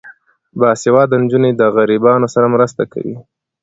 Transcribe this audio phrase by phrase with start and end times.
[0.59, 3.15] باسواده نجونې د غریبانو سره مرسته کوي.